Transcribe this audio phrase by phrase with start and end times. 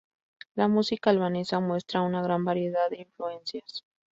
[0.55, 3.85] La música albanesa muestra una gran variedad de influencias.